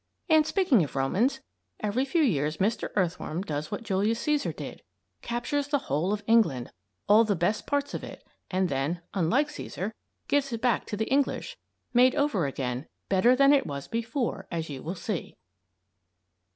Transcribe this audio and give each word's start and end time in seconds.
And, 0.27 0.47
speaking 0.47 0.83
of 0.83 0.95
Romans, 0.95 1.41
every 1.79 2.05
few 2.05 2.23
years 2.23 2.57
Mr. 2.57 2.89
Earthworm 2.95 3.43
does 3.43 3.69
what 3.69 3.83
Julius 3.83 4.19
Cæsar 4.25 4.55
did, 4.55 4.81
captures 5.21 5.67
the 5.67 5.77
whole 5.77 6.11
of 6.11 6.23
England 6.25 6.71
all 7.07 7.23
the 7.23 7.35
best 7.35 7.67
parts 7.67 7.93
of 7.93 8.03
it 8.03 8.25
and 8.49 8.67
then, 8.67 9.03
unlike 9.13 9.49
Cæsar, 9.49 9.91
gives 10.27 10.51
it 10.51 10.59
back 10.59 10.87
to 10.87 10.97
the 10.97 11.05
English, 11.05 11.55
made 11.93 12.15
over 12.15 12.47
again, 12.47 12.87
better 13.09 13.35
than 13.35 13.53
it 13.53 13.67
was 13.67 13.87
before, 13.87 14.47
as 14.49 14.71
you 14.71 14.81
will 14.81 14.95
see. 14.95 15.37